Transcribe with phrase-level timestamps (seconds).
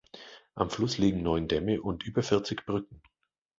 [0.55, 3.03] Am Fluss liegen neun Dämme und über vierzig Brücken.